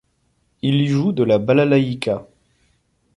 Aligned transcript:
Il 0.63 0.81
y 0.81 0.87
joue 0.87 1.11
de 1.11 1.21
la 1.23 1.37
balalaïka. 1.37 2.25